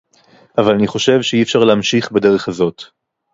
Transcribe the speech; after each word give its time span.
אבל 0.57 0.73
אני 0.73 0.87
חושב 0.87 1.21
שאי-אפשר 1.21 1.59
להמשיך 1.59 2.11
בדרך 2.11 2.47
הזאת 2.47 2.81